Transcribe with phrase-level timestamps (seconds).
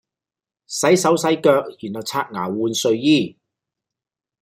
[0.65, 3.37] 洗手洗腳然後刷牙換睡衣